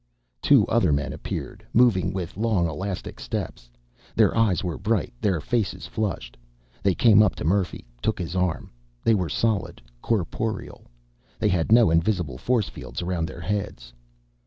[0.41, 3.69] Two other men appeared, moving with long elastic steps.
[4.15, 6.35] Their eyes were bright, their faces flushed.
[6.81, 8.71] They came up to Murphy, took his arm.
[9.03, 10.85] They were solid, corporeal.
[11.37, 13.93] They had no invisible force fields around their heads.